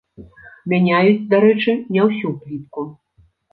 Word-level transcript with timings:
Мяняюць, 0.73 1.19
дарэчы, 1.35 1.71
не 1.99 2.07
ўсю 2.09 2.35
плітку. 2.41 2.89